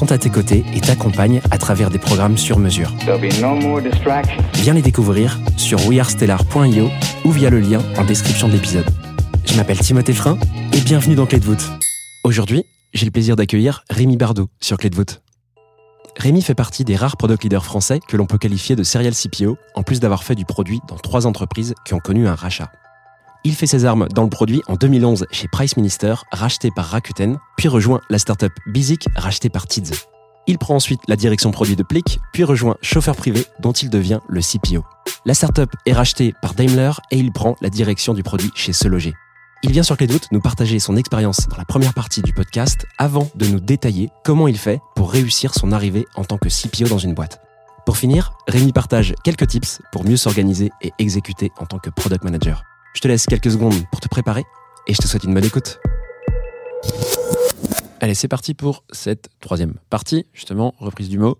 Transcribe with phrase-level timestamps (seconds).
[0.00, 2.90] sont à tes côtés et t'accompagnent à travers des programmes sur mesure.
[3.06, 3.18] No.
[4.54, 6.88] Viens les découvrir sur wearestellar.io
[7.26, 8.86] ou via le lien en description de l'épisode.
[9.44, 10.38] Je m'appelle Timothée Frein
[10.72, 11.70] et bienvenue dans Clé de voûte.
[12.24, 15.20] Aujourd'hui, j'ai le plaisir d'accueillir Rémi Bardot sur Clé de voûte.
[16.16, 19.58] Rémi fait partie des rares product leaders français que l'on peut qualifier de serial CPO,
[19.74, 22.72] en plus d'avoir fait du produit dans trois entreprises qui ont connu un rachat.
[23.42, 27.38] Il fait ses armes dans le produit en 2011 chez Price Minister, racheté par Rakuten,
[27.56, 29.92] puis rejoint la startup Bizik, rachetée par Tids.
[30.46, 34.20] Il prend ensuite la direction produit de Plick, puis rejoint Chauffeur Privé, dont il devient
[34.28, 34.84] le CPO.
[35.24, 38.88] La startup est rachetée par Daimler et il prend la direction du produit chez Se
[38.88, 39.14] Loger.
[39.62, 43.30] Il vient sur Clé nous partager son expérience dans la première partie du podcast avant
[43.34, 46.98] de nous détailler comment il fait pour réussir son arrivée en tant que CPO dans
[46.98, 47.40] une boîte.
[47.86, 52.24] Pour finir, Rémi partage quelques tips pour mieux s'organiser et exécuter en tant que product
[52.24, 52.64] manager.
[52.94, 54.44] Je te laisse quelques secondes pour te préparer
[54.86, 55.78] et je te souhaite une bonne écoute.
[58.00, 61.38] Allez, c'est parti pour cette troisième partie, justement, reprise du mot.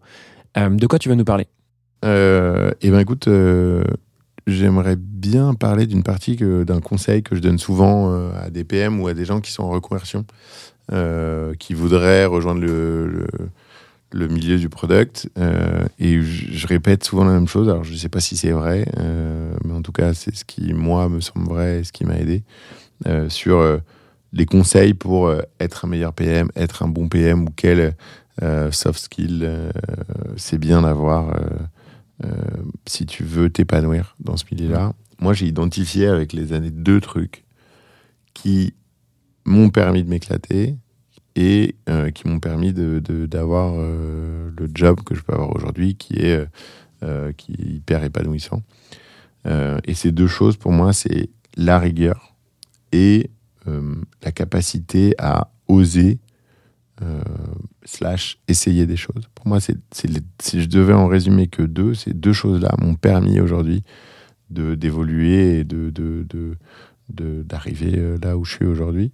[0.57, 1.49] Euh, de quoi tu vas nous parler?
[2.05, 3.83] Euh, eh ben écoute, euh,
[4.47, 8.65] j'aimerais bien parler d'une partie que- d'un conseil que je donne souvent euh, à des
[8.65, 10.25] PM ou à des gens qui sont en reconversion,
[10.93, 13.27] euh, qui voudraient rejoindre le, le,
[14.13, 15.29] le milieu du product.
[15.39, 17.69] Euh, et je, je répète souvent la même chose.
[17.69, 19.50] Alors je ne sais pas si c'est vrai, euh,
[19.81, 22.45] en tout cas c'est ce qui moi me semble vrai et ce qui m'a aidé
[23.07, 23.79] euh, sur euh,
[24.35, 27.97] les conseils pour euh, être un meilleur PM, être un bon PM ou quel
[28.43, 29.51] euh, soft skill
[30.37, 31.35] c'est bien d'avoir.
[32.87, 34.93] si tu veux t'épanouir dans ce milieu-là.
[35.21, 37.45] Moi, j'ai identifié avec les années deux trucs
[38.35, 38.75] qui
[39.47, 40.77] m'ont permis de m'éclater
[41.37, 41.77] et
[42.15, 46.47] qui m'ont permis d'avoir le job que je peux avoir aujourd'hui, qui est
[47.49, 48.63] hyper épanouissant.
[49.47, 52.35] Euh, et ces deux choses, pour moi, c'est la rigueur
[52.93, 53.31] et
[53.69, 56.19] euh, la capacité à oser
[57.03, 57.23] euh,
[57.85, 59.29] slash essayer des choses.
[59.35, 63.41] Pour moi, c'est, si je devais en résumer que deux, ces deux choses-là m'ont permis
[63.41, 63.83] aujourd'hui
[64.51, 66.57] de, d'évoluer et de, de, de-
[67.09, 69.11] de- d'arriver là où je suis aujourd'hui.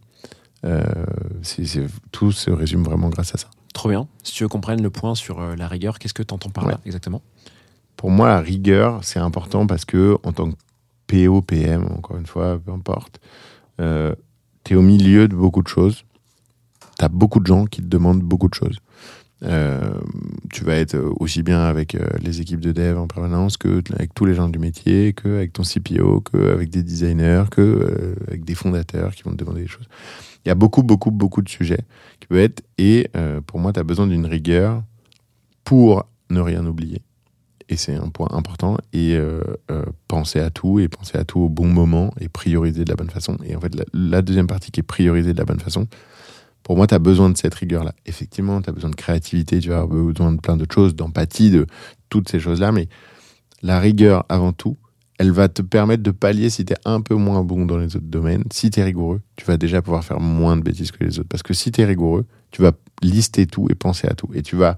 [2.10, 3.48] Tout se résume vraiment grâce à ça.
[3.72, 4.08] Trop bien.
[4.22, 6.66] Si tu veux qu'on prenne le point sur la rigueur, qu'est-ce que tu entends par
[6.66, 7.22] là exactement?
[7.96, 10.56] Pour moi, la rigueur, c'est important parce que en tant que
[11.06, 13.20] PO, PM, encore une fois, peu importe,
[13.78, 16.04] tu es au milieu de beaucoup de choses.
[16.98, 18.80] Tu as beaucoup de gens qui te demandent beaucoup de choses.
[19.42, 20.00] Euh,
[20.50, 24.14] tu vas être aussi bien avec euh, les équipes de dev en permanence que avec
[24.14, 28.14] tous les gens du métier, que avec ton CPO, que avec des designers, que euh,
[28.28, 29.86] avec des fondateurs qui vont te demander des choses.
[30.44, 31.82] Il y a beaucoup, beaucoup, beaucoup de sujets
[32.20, 32.62] qui peuvent être.
[32.78, 34.82] Et euh, pour moi, tu as besoin d'une rigueur
[35.64, 37.02] pour ne rien oublier.
[37.68, 38.78] Et c'est un point important.
[38.92, 39.40] Et euh,
[39.70, 42.96] euh, penser à tout, et penser à tout au bon moment, et prioriser de la
[42.96, 43.36] bonne façon.
[43.44, 45.86] Et en fait, la, deuxième partie qui est prioriser de la bonne façon,
[46.62, 47.92] pour moi, tu as besoin de cette rigueur-là.
[48.06, 51.66] Effectivement, tu as besoin de créativité, tu as besoin de plein d'autres choses, d'empathie, de
[52.08, 52.72] toutes ces choses-là.
[52.72, 52.88] Mais
[53.62, 54.76] la rigueur, avant tout,
[55.18, 57.96] elle va te permettre de pallier si tu es un peu moins bon dans les
[57.96, 58.44] autres domaines.
[58.52, 61.28] Si tu es rigoureux, tu vas déjà pouvoir faire moins de bêtises que les autres.
[61.28, 62.72] Parce que si tu es rigoureux, tu vas
[63.02, 64.28] lister tout et penser à tout.
[64.34, 64.76] Et tu vas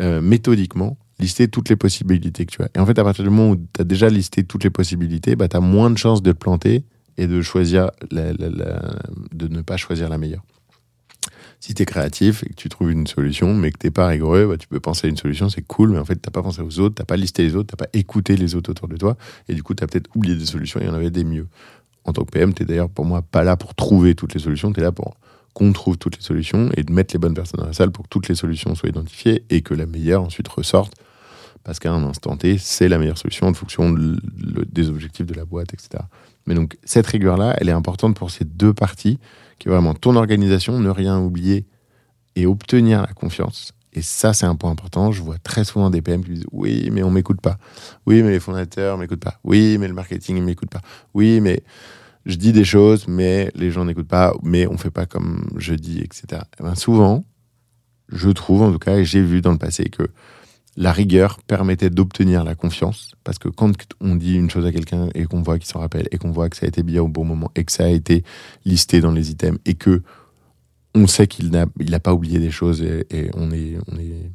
[0.00, 2.68] euh, méthodiquement lister toutes les possibilités que tu as.
[2.74, 5.36] Et en fait, à partir du moment où tu as déjà listé toutes les possibilités,
[5.36, 6.84] bah, tu as moins de chances de te planter
[7.16, 10.42] et de choisir de ne pas choisir la meilleure.
[11.62, 14.06] Si tu es créatif et que tu trouves une solution, mais que tu n'es pas
[14.06, 16.32] rigoureux, bah, tu peux penser à une solution, c'est cool, mais en fait, tu n'as
[16.32, 18.54] pas pensé aux autres, tu n'as pas listé les autres, tu n'as pas écouté les
[18.54, 19.16] autres autour de toi,
[19.46, 21.46] et du coup, tu as peut-être oublié des solutions, il y en avait des mieux.
[22.04, 24.40] En tant que PM, tu es d'ailleurs pour moi pas là pour trouver toutes les
[24.40, 25.18] solutions, tu es là pour
[25.52, 28.04] qu'on trouve toutes les solutions et de mettre les bonnes personnes dans la salle pour
[28.04, 30.94] que toutes les solutions soient identifiées et que la meilleure ensuite ressorte
[31.64, 35.44] parce qu'à un instant T, c'est la meilleure solution en fonction des objectifs de la
[35.44, 36.04] boîte, etc.
[36.46, 39.18] Mais donc, cette rigueur-là, elle est importante pour ces deux parties,
[39.58, 41.66] qui est vraiment ton organisation, ne rien oublier
[42.36, 45.12] et obtenir la confiance Et ça, c'est un point important.
[45.12, 47.58] Je vois très souvent des PM qui disent Oui, mais on m'écoute pas.
[48.06, 49.38] Oui, mais les fondateurs m'écoutent pas.
[49.44, 50.80] Oui, mais le marketing ne m'écoute pas.
[51.12, 51.62] Oui, mais
[52.24, 54.32] je dis des choses, mais les gens n'écoutent pas.
[54.42, 56.42] Mais on fait pas comme je dis, etc.
[56.58, 57.24] Eh ben, souvent,
[58.08, 60.04] je trouve en tout cas, et j'ai vu dans le passé que
[60.76, 63.14] la rigueur permettait d'obtenir la confiance.
[63.24, 66.08] Parce que quand on dit une chose à quelqu'un et qu'on voit qu'il s'en rappelle
[66.10, 67.88] et qu'on voit que ça a été bien au bon moment et que ça a
[67.88, 68.24] été
[68.64, 70.02] listé dans les items et que
[70.94, 74.30] on sait qu'il n'a il pas oublié des choses et, on est on est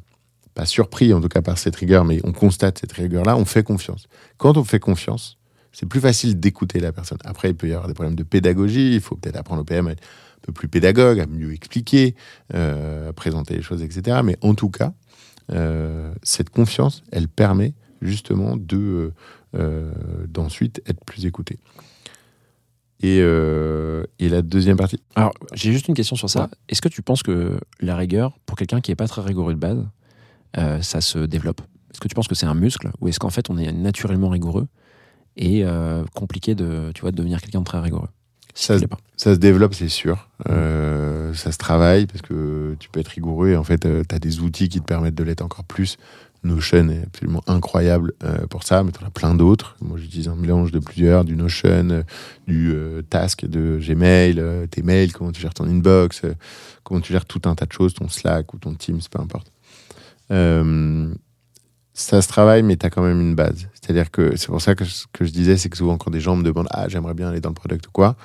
[0.54, 3.62] pas surpris en tout cas par cette rigueur, mais on constate cette rigueur-là, on fait
[3.62, 4.08] confiance.
[4.38, 5.36] Quand on fait confiance,
[5.70, 7.18] c'est plus facile d'écouter la personne.
[7.24, 9.86] Après, il peut y avoir des problèmes de pédagogie, il faut peut-être apprendre au PM
[9.88, 12.14] à être un peu plus pédagogue, à mieux expliquer,
[12.54, 14.20] euh, à présenter les choses, etc.
[14.24, 14.94] Mais en tout cas,
[16.22, 19.12] cette confiance, elle permet justement de
[19.54, 19.90] euh,
[20.28, 21.58] d'ensuite être plus écouté.
[23.00, 26.42] Et, euh, et la deuxième partie, Alors, j'ai juste une question sur ça.
[26.42, 26.48] Ouais.
[26.68, 29.58] Est-ce que tu penses que la rigueur, pour quelqu'un qui n'est pas très rigoureux de
[29.58, 29.86] base,
[30.58, 31.60] euh, ça se développe?
[31.90, 34.28] Est-ce que tu penses que c'est un muscle ou est-ce qu'en fait on est naturellement
[34.28, 34.66] rigoureux
[35.36, 38.08] et euh, compliqué de, tu vois, de devenir quelqu'un de très rigoureux?
[38.56, 38.84] Ça, se-
[39.16, 40.28] ça développe, c'est sûr.
[40.48, 44.18] Euh, ça se travaille parce que tu peux être rigoureux et en fait, tu as
[44.18, 45.96] des outils qui te permettent de l'être encore plus.
[46.44, 49.76] Notion est absolument incroyable euh, pour ça, mais tu en as plein d'autres.
[49.80, 52.02] Moi, j'utilise un mélange de plusieurs, du Notion, euh,
[52.46, 56.34] du euh, Task de Gmail, euh, tes mails, comment tu gères ton inbox, euh,
[56.84, 59.50] comment tu gères tout un tas de choses, ton Slack ou ton Teams, peu importe.
[60.30, 61.12] Euh,
[61.94, 63.68] ça se travaille, mais tu as quand même une base.
[63.74, 66.20] C'est-à-dire que c'est pour ça que ce que je disais, c'est que souvent quand des
[66.20, 68.16] gens me demandent Ah, j'aimerais bien aller dans le product ou quoi,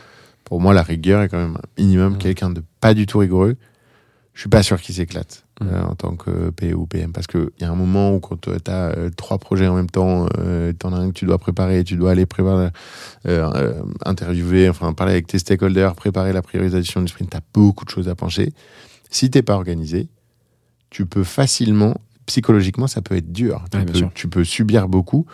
[0.51, 2.17] pour moi, la rigueur est quand même un minimum.
[2.17, 3.55] Quelqu'un de pas du tout rigoureux,
[4.33, 7.13] je suis pas sûr qu'il s'éclate euh, en tant que PE ou PM.
[7.13, 10.27] Parce qu'il y a un moment où quand tu as trois projets en même temps,
[10.39, 12.67] euh, tu en as un que tu dois préparer, tu dois aller préparer,
[13.27, 17.41] euh, euh, interviewer, enfin parler avec tes stakeholders, préparer la priorisation du sprint, tu as
[17.53, 18.51] beaucoup de choses à pencher.
[19.09, 20.09] Si t'es pas organisé,
[20.89, 21.95] tu peux facilement,
[22.25, 23.63] psychologiquement, ça peut être dur.
[23.71, 24.11] Tu, Ouais, bien peux, sûr.
[24.13, 25.25] tu peux subir beaucoup.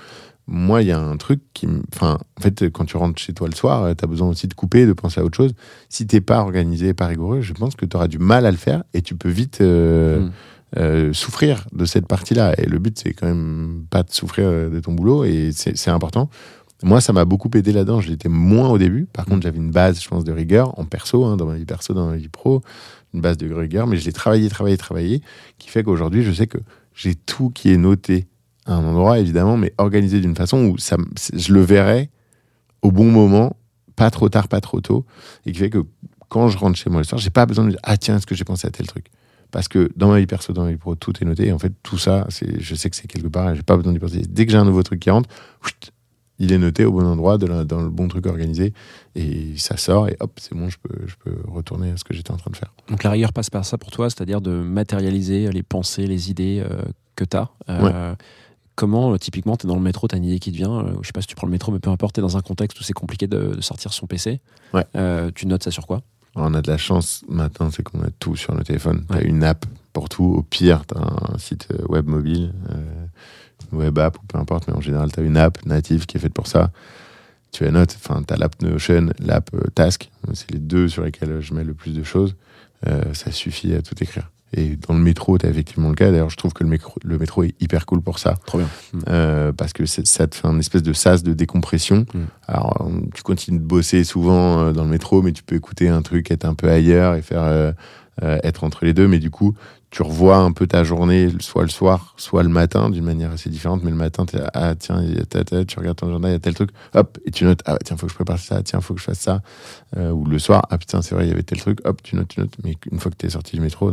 [0.48, 1.68] Moi, il y a un truc qui.
[1.68, 4.48] me- Enfin, en fait, quand tu rentres chez toi le soir, tu as besoin aussi
[4.48, 5.54] de couper, de penser à autre chose.
[5.90, 8.58] Si t'es pas organisé, pas rigoureux, je pense que tu auras du mal à le
[8.58, 10.32] faire et tu peux vite euh, Mm.
[10.78, 12.54] euh, souffrir de cette partie-là.
[12.60, 15.90] Et le but, c'est quand même pas de souffrir euh, de ton boulot et c'est
[15.90, 16.30] important.
[16.84, 18.02] Moi, ça m'a beaucoup aidé là-dedans.
[18.02, 19.08] Je l'étais moins au début.
[19.12, 21.66] Par contre, j'avais une base, je pense, de rigueur en perso, hein, dans ma vie
[21.66, 22.62] perso, dans ma vie pro,
[23.16, 25.22] une base de rigueur, mais je l'ai travaillé, travaillé, travaillé,
[25.58, 26.60] qui fait qu'aujourd'hui, je sais que
[26.94, 28.28] j'ai tout qui est noté
[28.68, 30.98] à un endroit, évidemment, mais organisé d'une façon où ça,
[31.34, 32.10] je le verrai
[32.82, 33.56] au bon moment,
[33.96, 35.06] pas trop tard, pas trop tôt,
[35.46, 35.84] et qui fait que
[36.30, 38.28] quand je rentre chez moi le soir, j'ai pas besoin de dire ah tiens, est-ce
[38.28, 39.08] que j'ai pensé à tel truc?
[39.50, 41.48] Parce que dans ma vie perso, dans ma vie pro, tout est noté.
[41.48, 43.56] Et en fait, tout ça, c'est, je sais que c'est quelque part.
[43.56, 44.22] J'ai pas besoin d'y penser.
[44.28, 45.30] Dès que j'ai un nouveau truc qui rentre,
[46.40, 48.74] il est noté au bon endroit, de la- dans le bon truc organisé,
[49.16, 50.10] et ça sort.
[50.10, 52.52] Et hop, c'est bon, je peux, je peux retourner à ce que j'étais en train
[52.52, 52.74] de faire.
[52.90, 56.62] Donc la rigueur passe par ça pour toi, c'est-à-dire de matérialiser les pensées, les idées
[56.70, 56.82] euh,
[57.16, 57.50] que tu as.
[58.78, 60.86] Comment, euh, typiquement, tu es dans le métro, tu as une idée qui te vient,
[60.86, 62.38] euh, je sais pas si tu prends le métro, mais peu importe, tu es dans
[62.38, 64.40] un contexte où c'est compliqué de, de sortir son PC.
[64.72, 64.86] Ouais.
[64.96, 66.04] Euh, tu notes ça sur quoi?
[66.36, 69.04] On a de la chance maintenant, c'est qu'on a tout sur nos téléphones.
[69.10, 70.36] Tu as une app pour tout.
[70.38, 73.06] Au pire, tu as un site web mobile, euh,
[73.72, 76.18] une web app ou peu importe, mais en général, tu as une app native qui
[76.18, 76.70] est faite pour ça.
[77.52, 80.12] Tu as note, enfin, tu as l'app Notion, l'app Task.
[80.34, 82.36] C'est les deux sur lesquels je mets le plus de choses.
[82.86, 84.30] Euh, ça suffit à tout écrire.
[84.54, 86.10] Et dans le métro, tu as effectivement le cas.
[86.10, 88.36] D'ailleurs, je trouve que le métro, le métro est hyper cool pour ça.
[88.46, 88.68] Trop bien.
[89.10, 92.06] Euh, parce que ça te fait un espèce de sas de décompression.
[92.14, 92.20] Mm.
[92.48, 96.02] Alors, tu continues de bosser souvent euh, dans le métro, mais tu peux écouter un
[96.02, 97.74] truc, être un peu ailleurs et faire euh,
[98.24, 99.08] euh, être entre les deux.
[99.10, 99.54] Mais du coup,
[99.90, 103.50] tu revois un peu ta journée, soit le soir, soit le matin, d'une manière assez
[103.50, 103.84] différente.
[103.84, 106.30] Mais le matin, là, ah tiens, il y a ta- ta- tu regardes ton agenda,
[106.30, 108.40] il y a tel truc, hop, et tu notes, ah tiens, faut que je prépare
[108.40, 109.42] ça, tiens, faut que je fasse ça.
[109.98, 112.28] Ou le soir, ah putain, c'est vrai, il y avait tel truc, hop, tu notes,
[112.30, 112.56] tu notes.
[112.64, 113.92] Mais une fois que tu es sorti du métro,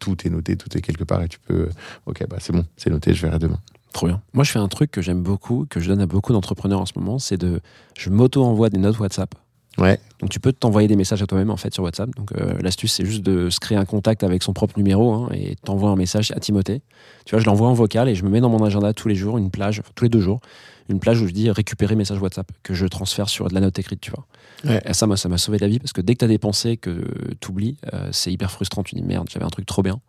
[0.00, 1.68] tout est noté, tout est quelque part et tu peux,
[2.06, 3.60] ok, bah c'est bon, c'est noté, je verrai demain.
[3.92, 4.20] Trop bien.
[4.32, 6.86] Moi, je fais un truc que j'aime beaucoup, que je donne à beaucoup d'entrepreneurs en
[6.86, 7.60] ce moment, c'est de.
[7.98, 9.34] Je m'auto-envoie des notes WhatsApp.
[9.78, 9.98] Ouais.
[10.20, 12.14] Donc, tu peux t'envoyer des messages à toi-même, en fait, sur WhatsApp.
[12.16, 15.28] Donc, euh, l'astuce, c'est juste de se créer un contact avec son propre numéro hein,
[15.32, 16.82] et t'envoies un message à Timothée.
[17.24, 19.14] Tu vois, je l'envoie en vocal et je me mets dans mon agenda tous les
[19.14, 20.40] jours, une plage, enfin, tous les deux jours,
[20.88, 23.78] une plage où je dis récupérer message WhatsApp, que je transfère sur de la note
[23.78, 24.26] écrite, tu vois.
[24.64, 24.82] Ouais.
[24.84, 26.38] Et ça, moi, ça m'a sauvé la vie parce que dès que tu as des
[26.38, 27.04] pensées que
[27.40, 27.76] tu oublies,
[28.10, 28.82] c'est hyper frustrant.
[28.82, 30.00] Tu dis merde, j'avais un truc trop bien.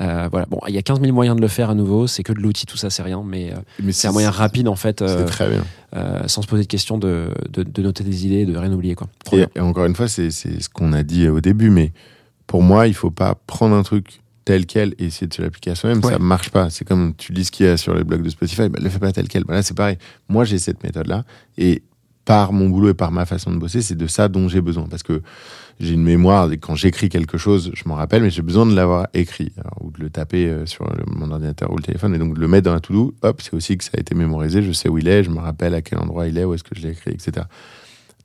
[0.00, 0.46] Euh, voilà.
[0.46, 2.06] Bon, il y a 15 000 moyens de le faire à nouveau.
[2.06, 3.22] C'est que de l'outil, tout ça, c'est rien.
[3.24, 5.64] Mais euh, Mais c'est un moyen rapide, en fait, euh, très bien.
[6.26, 8.94] sans se poser de questions, de, de, de noter des idées, de rien oublier.
[8.94, 9.08] Quoi.
[9.32, 11.92] Et, encore une fois, c'est ce qu'on a dit au début, mais
[12.46, 15.70] pour moi, il faut pas prendre un truc tel quel et essayer de se l'appliquer
[15.70, 16.04] à soi-même.
[16.04, 16.12] Ouais.
[16.12, 16.68] Ça marche pas.
[16.68, 18.90] C'est comme tu lis ce qu'il y a sur les blogs de Spotify, bah, le
[18.90, 19.44] fais pas tel quel.
[19.44, 19.98] Bah, là, c'est pareil.
[20.28, 21.24] Moi, j'ai cette méthode-là
[21.58, 21.82] et
[22.24, 24.86] par mon boulot et par ma façon de bosser, c'est de ça dont j'ai besoin.
[24.88, 25.22] Parce que
[25.80, 28.74] j'ai une mémoire, et quand j'écris quelque chose, je m'en rappelle, mais j'ai besoin de
[28.74, 32.14] l'avoir écrit, alors, ou de le taper euh, sur le- mon ordinateur ou le téléphone,
[32.14, 34.14] et donc de le mettre dans la to-do, hop, c'est aussi que ça a été
[34.14, 36.54] mémorisé, je sais où il est, je me rappelle à quel endroit il est, où
[36.54, 37.46] est-ce que je l'ai écrit, etc.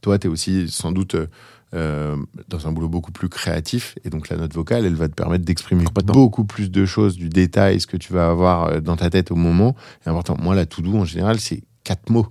[0.01, 1.25] Toi, tu es aussi sans doute euh,
[1.73, 2.15] euh,
[2.49, 5.43] dans un boulot beaucoup plus créatif, et donc la note vocale, elle va te permettre
[5.45, 9.31] d'exprimer beaucoup plus de choses, du détail, ce que tu vas avoir dans ta tête
[9.31, 9.75] au moment.
[10.05, 12.27] Et important, moi, la to-do, en général, c'est quatre mots.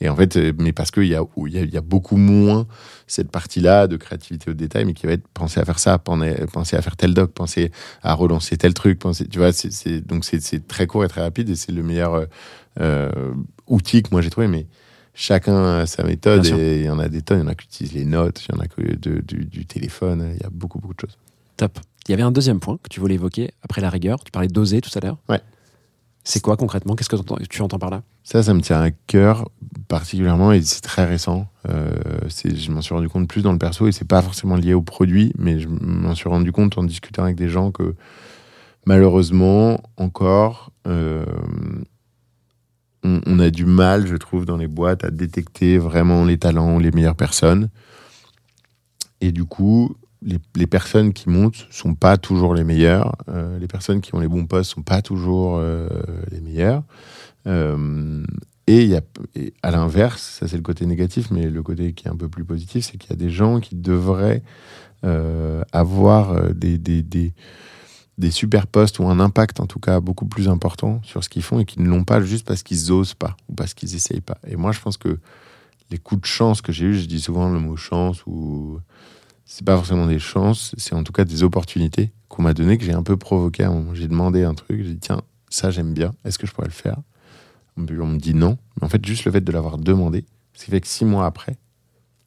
[0.00, 2.16] Et en fait, euh, mais parce qu'il y a, y, a, il y a beaucoup
[2.16, 2.66] moins
[3.06, 6.76] cette partie-là de créativité au détail, mais qui va être penser à faire ça, penser
[6.76, 10.66] à faire tel doc, penser à relancer tel truc, penser, tu vois, c'est, donc c'est,
[10.68, 12.26] très court et très rapide et c'est le meilleur euh,
[12.80, 13.10] euh,
[13.66, 14.66] outil que moi j'ai trouvé, mais
[15.14, 17.54] chacun a sa méthode et il y en a des tonnes, il y en a
[17.54, 20.50] qui utilisent les notes, il y en a de- du, du téléphone, il y a
[20.50, 21.18] beaucoup, beaucoup de choses.
[21.56, 21.80] Top.
[22.06, 24.24] Il y avait un deuxième point que tu voulais évoquer après la rigueur.
[24.24, 25.18] Tu parlais d'oser tout à l'heure.
[25.28, 25.42] Ouais.
[26.30, 26.94] C'est quoi concrètement?
[26.94, 27.16] Qu'est-ce que
[27.48, 28.02] tu entends par là?
[28.22, 29.48] Ça, ça me tient à cœur
[29.88, 31.48] particulièrement et c'est très récent.
[31.70, 31.88] Euh,
[32.44, 34.82] je m'en suis rendu compte plus dans le perso et c'est pas forcément lié au
[34.82, 37.94] produit, mais je m'en suis rendu compte en discutant avec des gens que
[38.84, 41.24] malheureusement, encore, euh,
[43.04, 46.78] on, on a du mal, je trouve, dans les boîtes à détecter vraiment les talents,
[46.78, 47.70] les meilleures personnes.
[49.22, 49.96] Et du coup,
[50.54, 53.16] les, personnes qui montent sont pas toujours les meilleures.
[53.28, 55.88] Euh, les personnes qui ont les bons postes sont pas toujours euh,
[56.30, 56.82] les meilleures.
[57.46, 58.22] Euh,
[58.66, 58.94] et,
[59.62, 62.44] à l'inverse, ça c'est le côté négatif, mais le côté qui est un peu plus
[62.44, 64.42] positif, c'est qu'il y a des gens qui devraient
[65.72, 71.00] avoir des, des, des, super postes ou un impact en tout cas beaucoup plus important
[71.04, 73.54] sur ce qu'ils font et qui ne l'ont pas juste parce qu'ils osent pas ou
[73.54, 74.38] parce qu'ils essayent pas.
[74.44, 75.20] Et moi je pense que
[75.92, 78.80] les coups de chance que j'ai eu, je dis souvent le mot chance ou
[79.48, 82.84] c'est pas forcément des chances, c'est en tout cas des opportunités qu'on m'a donné que
[82.84, 83.66] j'ai un peu provoqué.
[83.94, 86.72] J'ai demandé un truc, j'ai dit tiens, ça j'aime bien, est-ce que je pourrais le
[86.72, 86.98] faire?
[87.78, 90.70] On me dit non, mais en fait juste le fait de l'avoir demandé, ce qui
[90.70, 91.56] fait que six mois après,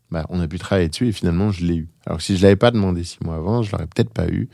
[0.10, 1.90] bah, on a pu travailler dessus et finalement je l'ai eu.
[2.08, 4.50] Alors si je l'avais pas demandé six mois avant, je l'aurais peut-être pas eu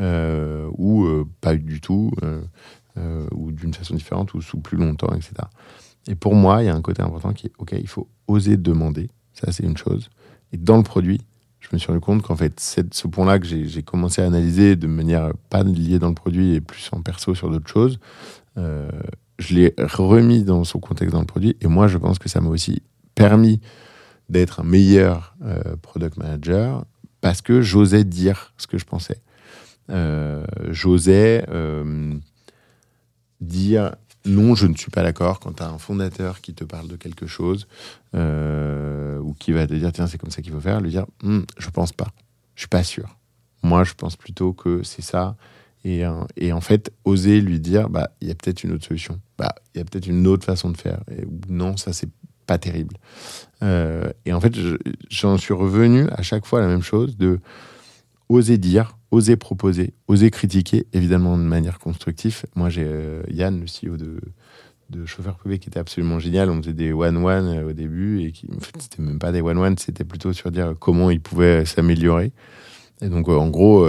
[0.00, 4.76] euh, ou euh, pas eu du tout euh, ou d'une façon différente ou sous plus
[4.76, 5.32] longtemps, etc.
[6.06, 8.56] Et pour moi, il y a un côté important qui est ok, il faut oser
[8.56, 10.08] demander, ça c'est une chose.
[10.52, 11.20] Et dans le produit,
[11.72, 15.32] me suis rendu compte qu'en fait, ce point-là que j'ai commencé à analyser de manière
[15.50, 17.98] pas liée dans le produit et plus en perso sur d'autres choses.
[18.58, 18.90] Euh,
[19.38, 22.40] je l'ai remis dans son contexte dans le produit et moi, je pense que ça
[22.40, 22.82] m'a aussi
[23.14, 23.60] permis
[24.28, 26.84] d'être un meilleur euh, product manager
[27.20, 29.20] parce que j'osais dire ce que je pensais.
[29.90, 31.44] Euh, j'osais
[33.40, 36.88] dire non, je ne suis pas d'accord quand tu as un fondateur qui te parle
[36.88, 37.66] de quelque chose
[38.14, 41.06] euh, ou qui va te dire tiens, c'est comme ça qu'il faut faire, lui dire
[41.24, 42.08] Hum, je pense pas,
[42.54, 43.18] je suis pas sûr.
[43.62, 45.36] Moi, je pense plutôt que c'est ça.
[45.84, 48.84] Et, euh, et en fait, oser lui dire bah, il y a peut-être une autre
[48.84, 51.00] solution, bah, il y a peut-être une autre façon de faire.
[51.48, 52.08] Non, ça, c'est
[52.46, 52.96] pas terrible.
[53.62, 54.76] Euh, et en fait, je-
[55.10, 57.40] j'en suis revenu à chaque fois à la même chose de
[58.28, 62.44] oser dire, oser proposer, oser critiquer, évidemment de manière constructive.
[62.56, 64.18] Moi, j'ai euh, Yann, le CEO de,
[64.88, 66.50] de chauffeur privé, qui était absolument génial.
[66.50, 69.42] On faisait des one-one euh, au début, et qui, en fait, c'était même pas des
[69.42, 72.32] one-one, c'était plutôt sur dire comment il pouvait s'améliorer.
[73.02, 73.86] Et donc, euh, en gros,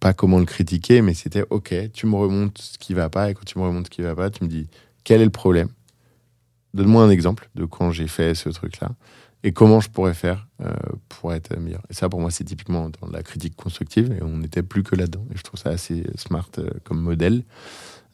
[0.00, 3.34] pas comment le critiquer, mais c'était OK, tu me remontes ce qui va pas, et
[3.34, 4.68] quand tu me remontes ce qui va pas, tu me dis
[5.04, 5.68] quel est le problème?
[6.72, 8.92] Donne-moi un exemple de quand j'ai fait ce truc-là
[9.44, 10.72] et comment je pourrais faire euh,
[11.08, 11.82] pour être meilleur?
[11.90, 14.94] Et ça, pour moi, c'est typiquement dans la critique constructive et on n'était plus que
[14.94, 15.24] là-dedans.
[15.32, 17.44] Et je trouve ça assez smart euh, comme modèle.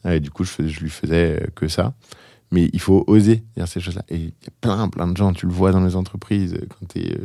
[0.05, 1.93] Euh, Et du coup, je, je lui faisais euh, que ça.
[2.51, 4.03] Mais il faut oser dire ces choses-là.
[4.09, 6.65] Et il y a plein, plein de gens, tu le vois dans les entreprises, euh,
[6.67, 7.15] quand es.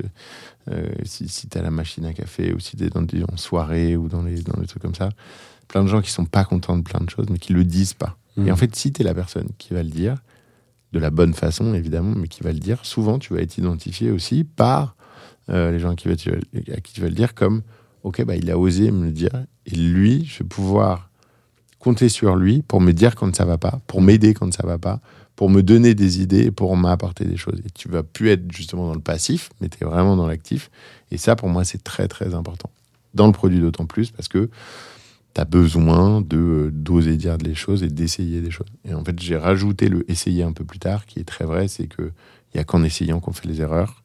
[1.04, 3.36] si si tu as la machine à café ou si tu es dans des en
[3.38, 5.08] soirée ou dans les, dans les trucs comme ça,
[5.66, 7.94] plein de gens qui sont pas contents de plein de choses, mais qui le disent
[7.94, 8.18] pas.
[8.36, 10.16] Et en fait, si tu es la personne qui va le dire,
[10.94, 14.10] de la bonne façon évidemment, mais qui va le dire, souvent tu vas être identifié
[14.10, 14.96] aussi par
[15.50, 17.62] euh, les gens à qui, tu vas, qui le dire comme
[18.04, 21.10] ok, bah, il a osé me le dire, et lui, je vais pouvoir
[21.80, 24.78] compter sur lui pour me dire quand ça va pas, pour m'aider quand ça va
[24.78, 25.00] pas,
[25.36, 27.60] pour me donner des idées, pour m'apporter des choses.
[27.66, 30.70] Et tu vas plus être justement dans le passif, mais tu es vraiment dans l'actif.
[31.10, 32.70] Et ça, pour moi, c'est très très important.
[33.14, 34.48] Dans le produit d'autant plus parce que
[35.34, 38.68] tu as besoin de d'oser dire des choses et d'essayer des choses.
[38.84, 41.68] Et en fait, j'ai rajouté le essayer un peu plus tard, qui est très vrai,
[41.68, 42.12] c'est que
[42.52, 44.04] il y a qu'en essayant qu'on fait les erreurs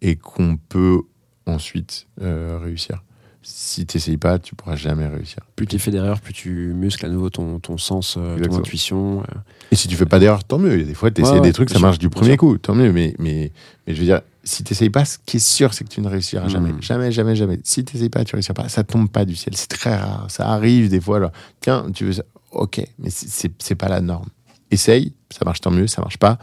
[0.00, 1.02] et qu'on peut
[1.46, 3.02] ensuite euh, réussir.
[3.48, 5.38] Si tu n'essayes pas, tu pourras jamais réussir.
[5.54, 8.58] Plus tu fais d'erreurs, plus tu muscles à nouveau ton, ton sens, euh, ton Exactement.
[8.58, 9.20] intuition.
[9.22, 9.38] euh.
[9.70, 10.82] Et si tu fais pas d'erreur, tant mieux.
[10.82, 12.38] Des fois, tu essaies Ouais, ouais, des trucs, ça sûr, marche du premier sûr.
[12.38, 12.92] coup, tant mieux.
[12.92, 13.52] Mais, mais,
[13.86, 16.00] mais je veux dire, si tu n'essayes pas, ce qui est sûr, c'est que tu
[16.00, 16.72] ne réussiras jamais.
[16.72, 16.82] Mm.
[16.82, 17.60] Jamais, jamais, jamais.
[17.62, 18.68] Si tu n'essayes pas, tu ne réussiras pas.
[18.68, 19.56] Ça tombe pas du ciel.
[19.56, 20.26] C'est très rare.
[20.28, 21.18] Ça arrive des fois.
[21.18, 22.24] Alors, tiens, tu veux ça?
[22.50, 24.28] Ok, mais c'est- c'est c'est pas la norme.
[24.72, 25.86] Essaye, ça marche tant mieux.
[25.86, 26.38] Ça marche pas,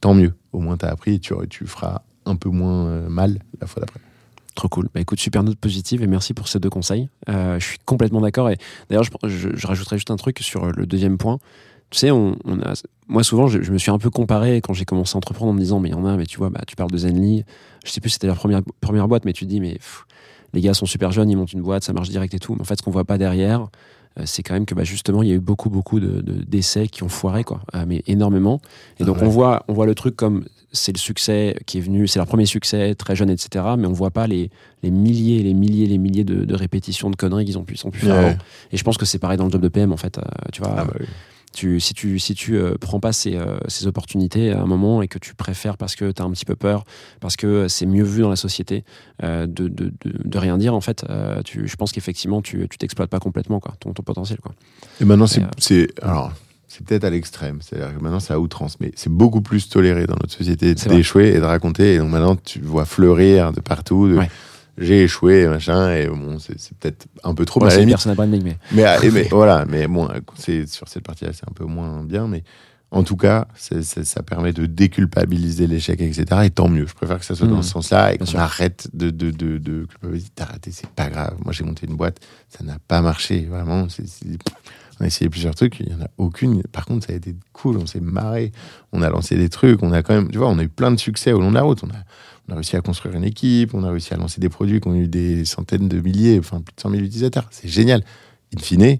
[0.00, 0.34] tant mieux.
[0.52, 3.66] Au moins, tu as appris et tu, tu feras un peu moins euh, mal la
[3.66, 4.00] fois d'après.
[4.54, 4.88] Trop cool.
[4.94, 7.08] Bah écoute, super note positive et merci pour ces deux conseils.
[7.28, 8.50] Euh, je suis complètement d'accord.
[8.50, 8.58] Et
[8.90, 11.38] d'ailleurs, je, je, je rajouterais juste un truc sur le deuxième point.
[11.90, 12.72] Tu sais, on, on a,
[13.08, 15.54] moi souvent, je, je me suis un peu comparé quand j'ai commencé à entreprendre en
[15.54, 17.44] me disant, mais il y en a, mais tu vois, bah, tu parles de Zenly.
[17.84, 20.04] Je sais plus, si c'était leur première, première boîte, mais tu te dis, mais pff,
[20.54, 22.54] les gars sont super jeunes, ils montent une boîte, ça marche direct et tout.
[22.54, 23.68] Mais en fait, ce qu'on voit pas derrière,
[24.18, 26.42] euh, c'est quand même que bah, justement, il y a eu beaucoup, beaucoup de, de-
[26.44, 27.60] d'essais qui ont foiré, quoi.
[27.74, 28.60] Euh, mais énormément.
[29.00, 29.24] Et donc, Ouais.
[29.24, 32.26] on, voit, on voit le truc comme c'est le succès qui est venu, c'est leur
[32.26, 33.64] premier succès, très jeune, etc.
[33.78, 34.50] Mais on voit pas les,
[34.82, 37.86] les milliers, les milliers, les milliers de, de répétitions de conneries qu'ils ont pu, ils
[37.86, 38.38] ont pu faire Ouais.
[38.72, 40.18] Et je pense que c'est pareil dans le job de PM, en fait.
[40.18, 41.06] Euh, tu vois, Ah bah oui.
[41.52, 45.02] tu, si tu, si tu euh, prends pas ces, euh, ces opportunités à un moment
[45.02, 46.84] et que tu préfères parce que tu as un petit peu peur,
[47.20, 48.84] parce que c'est mieux vu dans la société,
[49.22, 51.04] de, de, de, de rien dire, en fait,
[51.44, 54.38] tu, je pense qu'effectivement, tu tu t'exploites pas complètement quoi, ton, ton potentiel.
[54.40, 54.52] Quoi.
[55.00, 56.32] Et maintenant, c'est- alors,
[56.72, 57.58] c'est peut-être à l'extrême.
[57.60, 61.28] C'est-à-dire que maintenant, c'est à outrance, mais c'est beaucoup plus toléré dans notre société d'échouer
[61.34, 61.94] et de raconter.
[61.94, 64.08] Et donc maintenant, tu vois fleurir de partout.
[64.08, 64.30] de, Ouais.
[64.78, 67.60] J'ai échoué, machin, et bon, c'est, peut-être un peu trop.
[67.60, 70.08] Bon, mais une limite, personal branding, mais mais, mais voilà, mais bon,
[70.66, 72.42] sur cette partie-là, c'est un peu moins bien, mais
[72.90, 76.24] en tout cas, ça permet de déculpabiliser l'échec, etc.
[76.44, 76.86] Et tant mieux.
[76.86, 79.84] Je préfère que ça soit dans ce sens-là et qu'on arrête de, de, de, de
[79.84, 80.28] culpabiliser.
[80.34, 81.36] T'as raté, c'est pas grave.
[81.44, 83.88] Moi, j'ai monté une boîte, ça n'a pas marché, vraiment.
[83.90, 84.06] c'est-
[85.02, 86.62] on a essayé plusieurs trucs, il n'y en a aucune.
[86.62, 88.52] Par contre, ça a été cool, on s'est marré,
[88.92, 90.92] on a lancé des trucs, on a quand même, tu vois, on a eu plein
[90.92, 91.82] de succès au long de la route.
[91.82, 94.86] On a, réussi à construire une équipe, on a réussi à lancer des produits qui
[94.86, 97.48] ont eu des centaines de milliers, enfin plus de 100 000 utilisateurs.
[97.50, 98.04] C'est génial.
[98.54, 98.98] In fine,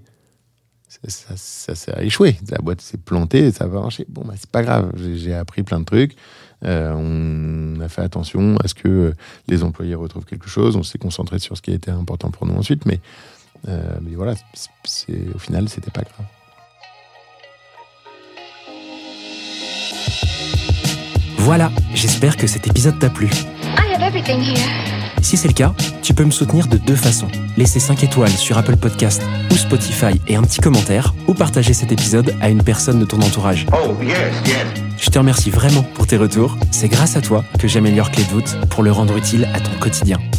[0.89, 2.35] ça, ça, ça, a échoué.
[2.49, 4.05] La boîte s'est plantée, ça va marcher.
[4.09, 4.91] Bon, bah, c'est pas grave.
[4.97, 6.15] J'ai appris plein de trucs.
[6.65, 9.13] Euh, on a fait attention à ce que
[9.47, 10.75] les employés retrouvent quelque chose.
[10.75, 12.85] On s'est concentré sur ce qui était important pour nous ensuite.
[12.85, 12.99] Mais,
[13.67, 14.33] euh, mais voilà,
[14.83, 16.25] c'est- au final, c'était pas grave.
[21.37, 23.27] voilà, j'espère que cet épisode t'a plu.
[23.27, 24.59] I have everything here.
[25.21, 27.27] Si c'est le cas, tu peux me soutenir de deux façons.
[27.57, 31.91] Laisser 5 étoiles sur Apple Podcast ou Spotify et un petit commentaire, ou partager cet
[31.91, 33.65] épisode à une personne de ton entourage.
[33.73, 34.57] Oh, yes, yes.
[34.97, 36.57] Je te remercie vraiment pour tes retours.
[36.71, 39.71] C'est grâce à toi que j'améliore Clé de voûte pour le rendre utile à ton
[39.79, 40.19] quotidien.